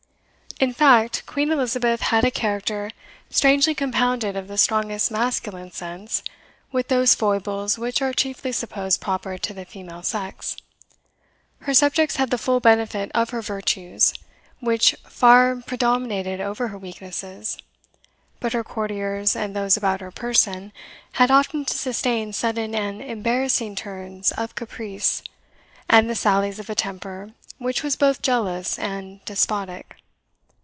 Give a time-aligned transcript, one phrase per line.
[0.59, 2.91] In fact, Queen Elizabeth had a character
[3.31, 6.21] strangely compounded of the strongest masculine sense,
[6.71, 10.55] with those foibles which are chiefly supposed proper to the female sex.
[11.61, 14.13] Her subjects had the full benefit of her virtues,
[14.59, 17.57] which far predominated over her weaknesses;
[18.39, 20.73] but her courtiers, and those about her person,
[21.13, 25.23] had often to sustain sudden and embarrassing turns of caprice,
[25.89, 29.95] and the sallies of a temper which was both jealous and despotic.